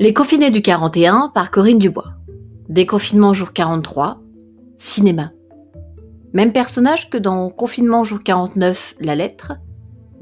[0.00, 2.14] Les confinés du 41 par Corinne Dubois.
[2.70, 4.18] Déconfinement jour 43,
[4.78, 5.32] cinéma.
[6.32, 9.52] Même personnage que dans Confinement jour 49, la lettre,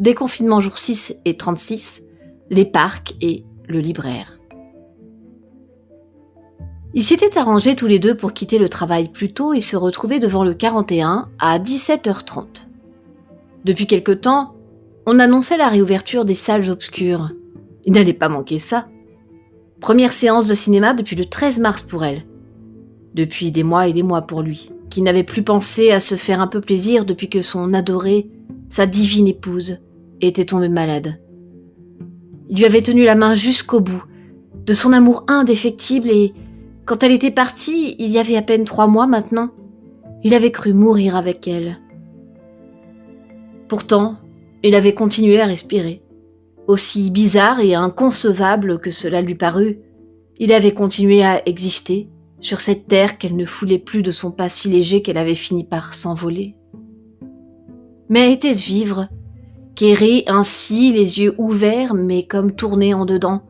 [0.01, 2.03] Déconfinement jour 6 et 36,
[2.51, 4.41] les parcs et le libraire.
[6.93, 10.19] Ils s'étaient arrangés tous les deux pour quitter le travail plus tôt et se retrouver
[10.19, 12.67] devant le 41 à 17h30.
[13.65, 14.57] Depuis quelque temps,
[15.07, 17.31] on annonçait la réouverture des salles obscures.
[17.85, 18.89] Il n'allait pas manquer ça.
[19.81, 22.25] Première séance de cinéma depuis le 13 mars pour elle.
[23.15, 26.41] Depuis des mois et des mois pour lui, qui n'avait plus pensé à se faire
[26.41, 28.29] un peu plaisir depuis que son adorée,
[28.69, 29.79] sa divine épouse,
[30.21, 31.21] était tombée malade.
[32.49, 34.03] Il lui avait tenu la main jusqu'au bout,
[34.67, 36.35] de son amour indéfectible et,
[36.85, 39.51] quand elle était partie, il y avait à peine trois mois maintenant,
[40.25, 41.79] il avait cru mourir avec elle.
[43.69, 44.17] Pourtant,
[44.63, 46.03] il avait continué à respirer.
[46.69, 49.79] Aussi bizarre et inconcevable que cela lui parut,
[50.37, 54.51] il avait continué à exister sur cette terre qu'elle ne foulait plus de son pas
[54.51, 56.57] si léger qu'elle avait fini par s'envoler.
[58.11, 59.09] Mais était-ce vivre
[59.77, 63.43] Qu'errer ainsi, les yeux ouverts mais comme tournés en dedans?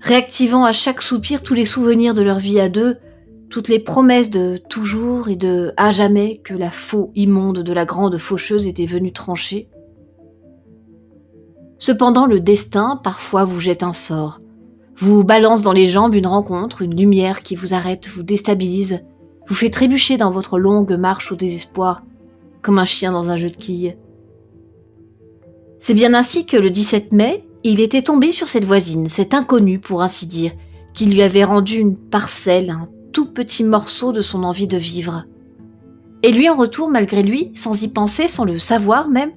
[0.00, 2.96] Réactivant à chaque soupir tous les souvenirs de leur vie à deux,
[3.50, 7.84] toutes les promesses de toujours et de à jamais que la faux immonde de la
[7.84, 9.68] grande faucheuse était venue trancher
[11.82, 14.38] Cependant, le destin parfois vous jette un sort,
[14.98, 19.00] vous balance dans les jambes une rencontre, une lumière qui vous arrête, vous déstabilise,
[19.48, 22.04] vous fait trébucher dans votre longue marche au désespoir,
[22.62, 23.96] comme un chien dans un jeu de quilles.
[25.80, 29.80] C'est bien ainsi que le 17 mai, il était tombé sur cette voisine, cette inconnue
[29.80, 30.52] pour ainsi dire,
[30.94, 35.24] qui lui avait rendu une parcelle, un tout petit morceau de son envie de vivre.
[36.22, 39.32] Et lui en retour, malgré lui, sans y penser, sans le savoir même,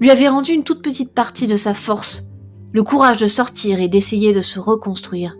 [0.00, 2.28] lui avait rendu une toute petite partie de sa force,
[2.72, 5.36] le courage de sortir et d'essayer de se reconstruire.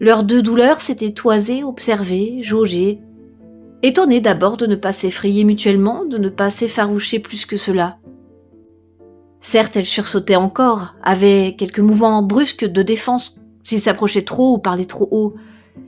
[0.00, 3.00] Leurs deux douleurs s'étaient toisées, observées, jaugées,
[3.82, 7.98] étonnés d'abord de ne pas s'effrayer mutuellement, de ne pas s'effaroucher plus que cela.
[9.40, 14.84] Certes, elle sursautait encore, avait quelques mouvements brusques de défense s'il s'approchait trop ou parlait
[14.84, 15.34] trop haut,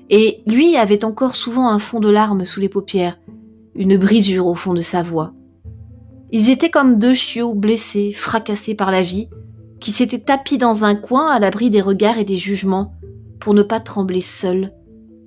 [0.09, 3.19] et lui avait encore souvent un fond de larmes sous les paupières,
[3.75, 5.33] une brisure au fond de sa voix.
[6.33, 9.29] Ils étaient comme deux chiots blessés, fracassés par la vie,
[9.81, 12.95] qui s'étaient tapis dans un coin à l'abri des regards et des jugements,
[13.41, 14.73] pour ne pas trembler seuls,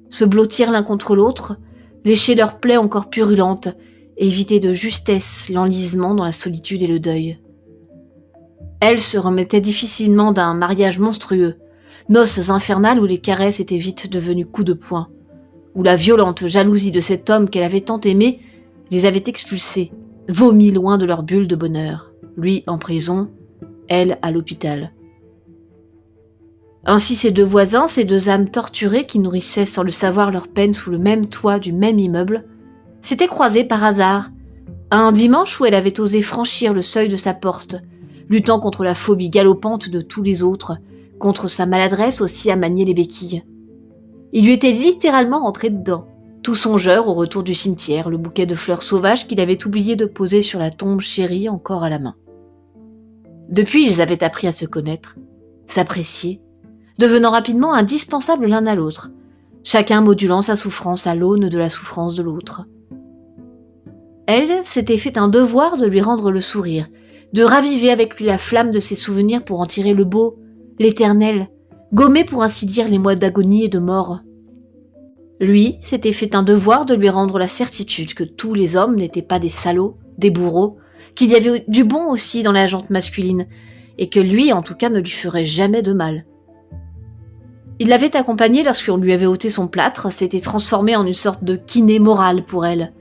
[0.09, 1.57] se blottir l'un contre l'autre,
[2.05, 3.69] lécher leurs plaies encore purulentes,
[4.15, 7.39] et éviter de justesse l'enlisement dans la solitude et le deuil.
[8.79, 11.55] Elle se remettait difficilement d'un mariage monstrueux,
[12.09, 15.09] noces infernales où les caresses étaient vite devenues coups de poing,
[15.73, 18.39] où la violente jalousie de cet homme qu'elle avait tant aimé
[18.91, 19.91] les avait expulsés,
[20.29, 23.29] vomis loin de leur bulle de bonheur, lui en prison,
[23.87, 24.93] elle à l'hôpital.
[26.85, 30.73] Ainsi ces deux voisins, ces deux âmes torturées qui nourrissaient sans le savoir leur peine
[30.73, 32.45] sous le même toit du même immeuble,
[33.01, 34.29] s'étaient croisés par hasard,
[34.91, 37.77] un dimanche où elle avait osé franchir le seuil de sa porte,
[38.29, 40.77] luttant contre la phobie galopante de tous les autres,
[41.19, 43.43] contre sa maladresse aussi à manier les béquilles.
[44.33, 46.07] Il lui était littéralement rentré dedans
[46.43, 50.05] tout songeur au retour du cimetière, le bouquet de fleurs sauvages qu'il avait oublié de
[50.05, 52.15] poser sur la tombe chérie encore à la main.
[53.49, 55.15] Depuis, ils avaient appris à se connaître,
[55.67, 56.41] s'apprécier,
[56.99, 59.09] devenant rapidement indispensables l'un à l'autre,
[59.63, 62.65] chacun modulant sa souffrance à l'aune de la souffrance de l'autre.
[64.27, 66.87] Elle s'était fait un devoir de lui rendre le sourire,
[67.31, 70.37] de raviver avec lui la flamme de ses souvenirs pour en tirer le beau,
[70.77, 71.47] l'éternel,
[71.93, 74.19] gommer pour ainsi dire les mois d'agonie et de mort.
[75.43, 79.21] Lui s'était fait un devoir de lui rendre la certitude que tous les hommes n'étaient
[79.21, 80.77] pas des salauds, des bourreaux,
[81.15, 83.47] qu'il y avait du bon aussi dans la jante masculine,
[83.97, 86.25] et que lui en tout cas ne lui ferait jamais de mal.
[87.79, 91.57] Il l'avait accompagnée lorsqu'on lui avait ôté son plâtre, s'était transformé en une sorte de
[91.57, 92.93] kiné moral pour elle.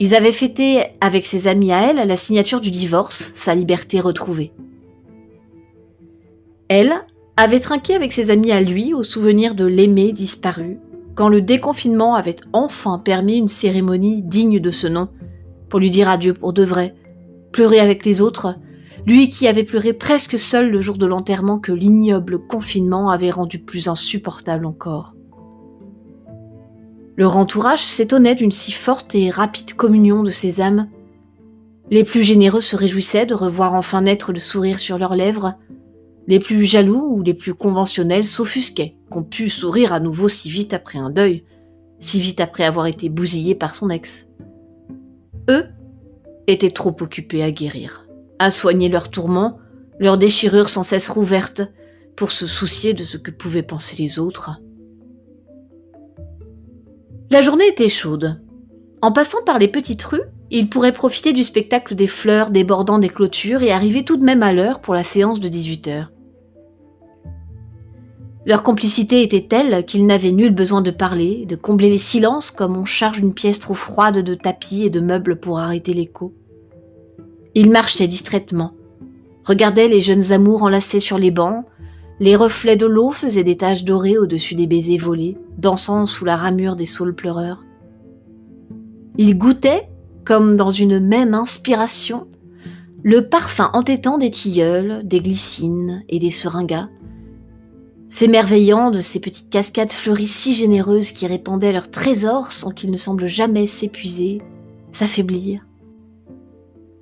[0.00, 4.52] Ils avaient fêté avec ses amis à elle la signature du divorce, sa liberté retrouvée.
[6.68, 6.94] Elle
[7.36, 10.78] avait trinqué avec ses amis à lui au souvenir de l'aimé disparu,
[11.14, 15.08] quand le déconfinement avait enfin permis une cérémonie digne de ce nom,
[15.68, 16.94] pour lui dire adieu pour de vrai,
[17.52, 18.56] pleurer avec les autres,
[19.06, 23.58] lui qui avait pleuré presque seul le jour de l'enterrement que l'ignoble confinement avait rendu
[23.58, 25.14] plus insupportable encore.
[27.16, 30.88] Leur entourage s'étonnait d'une si forte et rapide communion de ces âmes.
[31.90, 35.54] Les plus généreux se réjouissaient de revoir enfin naître le sourire sur leurs lèvres,
[36.26, 40.74] les plus jaloux ou les plus conventionnels s'offusquaient qu'on pût sourire à nouveau si vite
[40.74, 41.44] après un deuil,
[41.98, 44.28] si vite après avoir été bousillé par son ex.
[45.50, 45.66] Eux
[46.46, 48.06] étaient trop occupés à guérir,
[48.38, 49.58] à soigner leurs tourments,
[49.98, 51.62] leurs déchirures sans cesse rouvertes,
[52.16, 54.50] pour se soucier de ce que pouvaient penser les autres.
[57.30, 58.40] La journée était chaude.
[59.02, 63.08] En passant par les petites rues, il pourrait profiter du spectacle des fleurs débordant des
[63.08, 66.13] clôtures et arriver tout de même à l'heure pour la séance de 18 heures.
[68.46, 72.76] Leur complicité était telle qu'ils n'avaient nul besoin de parler, de combler les silences comme
[72.76, 76.34] on charge une pièce trop froide de tapis et de meubles pour arrêter l'écho.
[77.54, 78.72] Ils marchaient distraitement,
[79.44, 81.64] regardaient les jeunes amours enlacés sur les bancs,
[82.20, 86.36] les reflets de l'eau faisaient des taches dorées au-dessus des baisers volés, dansant sous la
[86.36, 87.64] ramure des saules pleureurs.
[89.16, 89.88] Ils goûtaient,
[90.24, 92.26] comme dans une même inspiration,
[93.02, 96.88] le parfum entêtant des tilleuls, des glycines et des seringas,
[98.14, 102.96] s'émerveillant de ces petites cascades fleuries si généreuses qui répandaient leurs trésors sans qu'ils ne
[102.96, 104.40] semblent jamais s'épuiser,
[104.92, 105.66] s'affaiblir.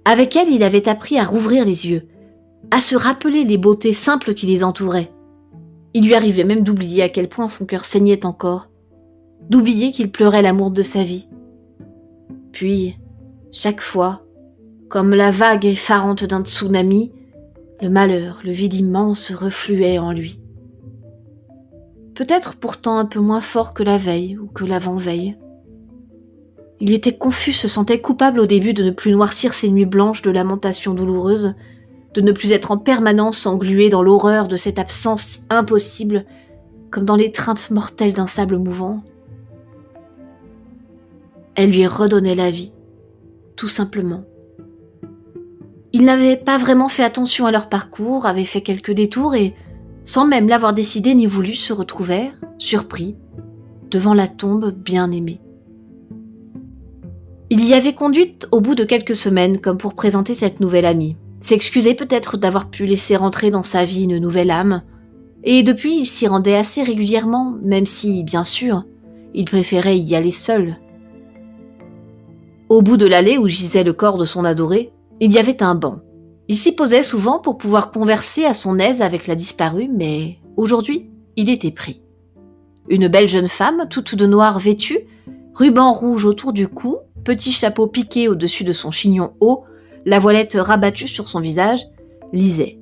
[0.07, 2.09] Avec elle, il avait appris à rouvrir les yeux,
[2.71, 5.13] à se rappeler les beautés simples qui les entouraient.
[5.93, 8.71] Il lui arrivait même d'oublier à quel point son cœur saignait encore,
[9.51, 11.29] d'oublier qu'il pleurait l'amour de sa vie.
[12.53, 12.97] Puis,
[13.51, 14.23] chaque fois,
[14.89, 17.13] comme la vague effarante d'un tsunami,
[17.83, 20.42] le malheur, le vide immense refluait en lui
[22.15, 25.37] peut-être pourtant un peu moins fort que la veille ou que l'avant-veille.
[26.81, 30.23] Il était confus, se sentait coupable au début de ne plus noircir ses nuits blanches
[30.23, 31.55] de lamentations douloureuses,
[32.15, 36.25] de ne plus être en permanence englué dans l'horreur de cette absence impossible,
[36.91, 39.03] comme dans l'étreinte mortelle d'un sable mouvant.
[41.55, 42.73] Elle lui redonnait la vie,
[43.57, 44.25] tout simplement.
[45.93, 49.55] Il n'avait pas vraiment fait attention à leur parcours, avait fait quelques détours et
[50.05, 53.17] sans même l'avoir décidé ni voulu, se retrouvèrent, surpris,
[53.91, 55.41] devant la tombe bien-aimée.
[57.51, 61.17] Il y avait conduite au bout de quelques semaines comme pour présenter cette nouvelle amie,
[61.41, 64.83] s'excuser peut-être d'avoir pu laisser rentrer dans sa vie une nouvelle âme,
[65.45, 68.85] et depuis il s'y rendait assez régulièrement, même si, bien sûr,
[69.35, 70.79] il préférait y aller seul.
[72.69, 75.75] Au bout de l'allée où gisait le corps de son adoré, il y avait un
[75.75, 75.99] banc,
[76.49, 81.11] il s'y posait souvent pour pouvoir converser à son aise avec la disparue, mais aujourd'hui,
[81.37, 82.03] il était pris.
[82.89, 85.01] Une belle jeune femme, toute de noir vêtue,
[85.55, 89.65] ruban rouge autour du cou, petit chapeau piqué au-dessus de son chignon haut,
[90.05, 91.87] la voilette rabattue sur son visage,
[92.33, 92.79] lisait.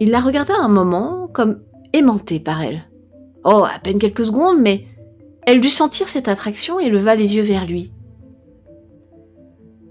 [0.00, 1.60] Il la regarda un moment comme
[1.92, 2.84] aimanté par elle.
[3.44, 4.86] Oh, à peine quelques secondes, mais
[5.46, 7.92] elle dut sentir cette attraction et leva les yeux vers lui.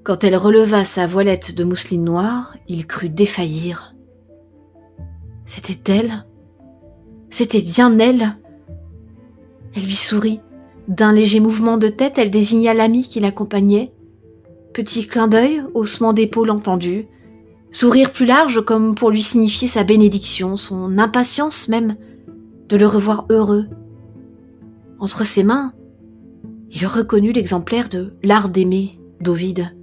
[0.03, 3.95] Quand elle releva sa voilette de mousseline noire, il crut défaillir.
[5.45, 6.25] C'était elle?
[7.29, 8.37] C'était bien elle?
[9.73, 10.41] Elle lui sourit.
[10.89, 13.93] D'un léger mouvement de tête, elle désigna l'ami qui l'accompagnait.
[14.73, 17.07] Petit clin d'œil, haussement d'épaule entendu,
[17.71, 21.95] sourire plus large comme pour lui signifier sa bénédiction, son impatience même
[22.67, 23.67] de le revoir heureux.
[24.99, 25.71] Entre ses mains,
[26.71, 29.73] il reconnut l'exemplaire de L'art d'aimer d'Ovide.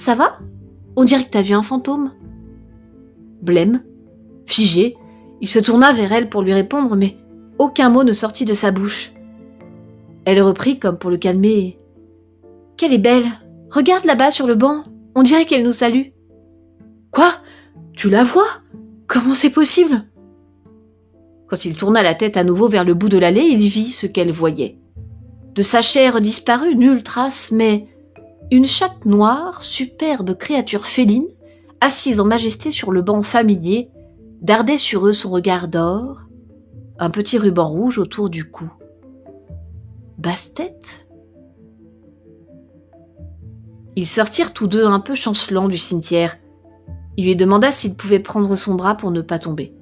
[0.00, 0.38] Ça va?
[0.96, 2.12] On dirait que t'as vu un fantôme.
[3.42, 3.82] Blême,
[4.46, 4.96] figé,
[5.42, 7.18] il se tourna vers elle pour lui répondre, mais
[7.58, 9.12] aucun mot ne sortit de sa bouche.
[10.24, 11.76] Elle reprit comme pour le calmer.
[12.78, 13.26] Qu'elle est belle.
[13.70, 14.84] Regarde là-bas sur le banc.
[15.14, 16.12] On dirait qu'elle nous salue.
[17.10, 17.34] Quoi?
[17.92, 18.48] Tu la vois?
[19.06, 20.06] Comment c'est possible?
[21.46, 24.06] Quand il tourna la tête à nouveau vers le bout de l'allée, il vit ce
[24.06, 24.78] qu'elle voyait.
[25.54, 27.86] De sa chair disparue, nulle trace, mais
[28.50, 31.28] une chatte noire, superbe créature féline,
[31.80, 33.90] assise en majesté sur le banc familier,
[34.42, 36.22] dardait sur eux son regard d'or,
[36.98, 38.70] un petit ruban rouge autour du cou.
[40.18, 41.06] Basse-tête?
[43.96, 46.36] Ils sortirent tous deux un peu chancelants du cimetière.
[47.16, 49.74] Il lui demanda s'il pouvait prendre son bras pour ne pas tomber.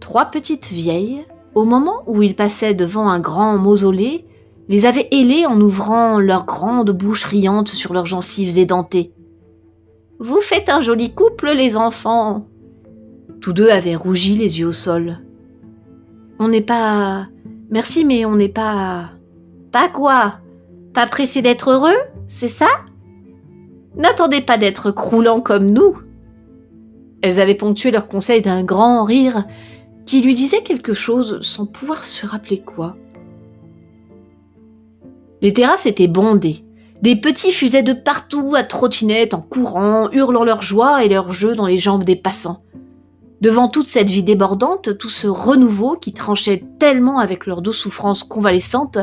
[0.00, 4.26] Trois petites vieilles, au moment où il passait devant un grand mausolée,
[4.72, 9.12] les avaient ailés en ouvrant leurs grandes bouches riantes sur leurs gencives édentées.
[10.18, 12.46] Vous faites un joli couple, les enfants.
[13.42, 15.18] Tous deux avaient rougi les yeux au sol.
[16.38, 17.26] On n'est pas.
[17.68, 19.10] Merci, mais on n'est pas.
[19.72, 20.38] Pas quoi?
[20.94, 22.68] Pas pressé d'être heureux C'est ça?
[23.94, 25.98] N'attendez pas d'être croulants comme nous.
[27.20, 29.44] Elles avaient ponctué leur conseil d'un grand rire
[30.06, 32.96] qui lui disait quelque chose sans pouvoir se rappeler quoi.
[35.42, 36.64] Les terrasses étaient bondées.
[37.02, 41.56] Des petits fusaient de partout à trottinette, en courant, hurlant leur joie et leur jeu
[41.56, 42.62] dans les jambes des passants.
[43.40, 48.22] Devant toute cette vie débordante, tout ce renouveau qui tranchait tellement avec leur douce souffrance
[48.22, 48.98] convalescente,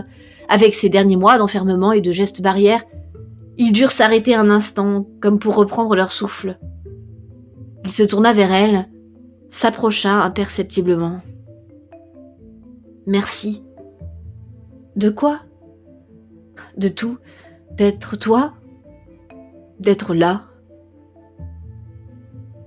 [0.48, 2.84] avec ces derniers mois d'enfermement et de gestes barrières,
[3.58, 6.58] ils durent s'arrêter un instant, comme pour reprendre leur souffle.
[7.84, 8.88] Il se tourna vers elle,
[9.50, 11.18] s'approcha imperceptiblement.
[13.06, 13.62] Merci.
[14.96, 15.42] De quoi?
[16.78, 17.18] De tout.
[17.72, 18.54] D'être toi
[19.80, 20.46] D'être là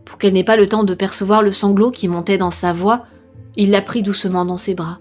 [0.05, 3.07] Pour qu'elle n'ait pas le temps de percevoir le sanglot qui montait dans sa voix,
[3.57, 5.01] il la prit doucement dans ses bras.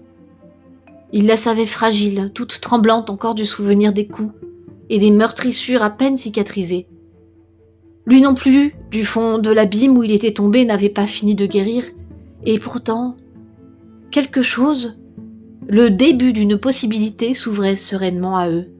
[1.12, 4.34] Il la savait fragile, toute tremblante encore du souvenir des coups
[4.88, 6.86] et des meurtrissures à peine cicatrisées.
[8.06, 11.46] Lui non plus, du fond de l'abîme où il était tombé, n'avait pas fini de
[11.46, 11.84] guérir,
[12.44, 13.16] et pourtant,
[14.10, 14.96] quelque chose,
[15.68, 18.71] le début d'une possibilité s'ouvrait sereinement à eux.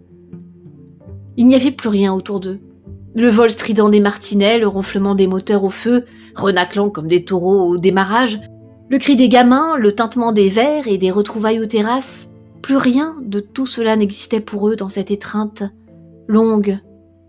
[1.36, 2.60] Il n'y avait plus rien autour d'eux.
[3.14, 7.66] Le vol strident des martinets, le ronflement des moteurs au feu, renaclant comme des taureaux
[7.66, 8.40] au démarrage,
[8.88, 13.16] le cri des gamins, le tintement des verres et des retrouvailles aux terrasses, plus rien
[13.22, 15.64] de tout cela n'existait pour eux dans cette étreinte,
[16.28, 16.78] longue,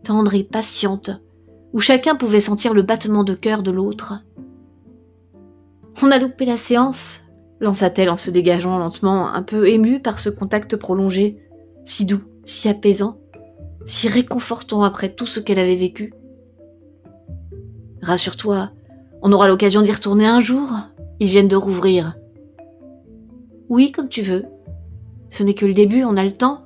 [0.04, 1.12] tendre et patiente,
[1.74, 4.24] où chacun pouvait sentir le battement de cœur de l'autre.
[6.02, 7.22] On a loupé la séance,
[7.62, 11.38] lança-t-elle en se dégageant lentement, un peu émue par ce contact prolongé,
[11.86, 13.20] si doux, si apaisant,
[13.86, 16.14] si réconfortant après tout ce qu'elle avait vécu.
[18.02, 18.72] Rassure-toi,
[19.22, 20.70] on aura l'occasion d'y retourner un jour,
[21.20, 22.16] ils viennent de rouvrir.
[23.70, 24.46] Oui, comme tu veux.
[25.30, 26.66] Ce n'est que le début, on a le temps.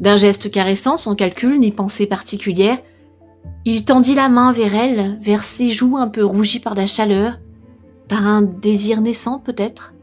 [0.00, 2.78] D'un geste caressant, sans calcul ni pensée particulière,
[3.64, 7.38] il tendit la main vers elle, vers ses joues un peu rougies par la chaleur,
[8.08, 9.94] par un désir naissant peut-être,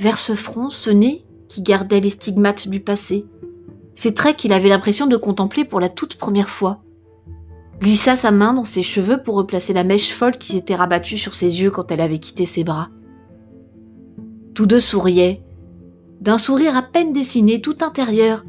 [0.00, 3.26] vers ce front, ce nez qui gardait les stigmates du passé,
[3.94, 6.82] ces traits qu'il avait l'impression de contempler pour la toute première fois
[7.80, 11.34] glissa sa main dans ses cheveux pour replacer la mèche folle qui s'était rabattue sur
[11.34, 12.90] ses yeux quand elle avait quitté ses bras.
[14.54, 15.42] Tous deux souriaient,
[16.20, 18.44] d'un sourire à peine dessiné tout intérieur,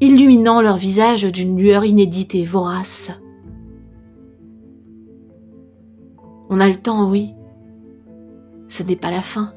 [0.00, 3.18] illuminant leur visage d'une lueur inédite et vorace.
[6.50, 7.32] On a le temps, oui.
[8.68, 9.54] Ce n'est pas la fin.